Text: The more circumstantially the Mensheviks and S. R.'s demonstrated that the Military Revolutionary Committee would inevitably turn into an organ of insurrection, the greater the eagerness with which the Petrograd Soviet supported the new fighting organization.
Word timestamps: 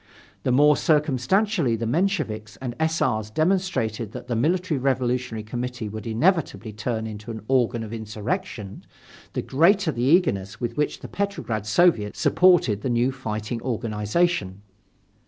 The 0.41 0.51
more 0.51 0.77
circumstantially 0.77 1.75
the 1.75 1.85
Mensheviks 1.85 2.55
and 2.55 2.75
S. 2.79 3.03
R.'s 3.03 3.29
demonstrated 3.29 4.13
that 4.13 4.25
the 4.27 4.35
Military 4.35 4.79
Revolutionary 4.79 5.43
Committee 5.43 5.89
would 5.89 6.07
inevitably 6.07 6.73
turn 6.73 7.05
into 7.05 7.29
an 7.29 7.43
organ 7.47 7.83
of 7.83 7.93
insurrection, 7.93 8.83
the 9.33 9.43
greater 9.43 9.91
the 9.91 10.01
eagerness 10.01 10.59
with 10.59 10.75
which 10.75 11.01
the 11.01 11.07
Petrograd 11.07 11.67
Soviet 11.67 12.15
supported 12.17 12.81
the 12.81 12.89
new 12.89 13.11
fighting 13.11 13.61
organization. 13.61 14.63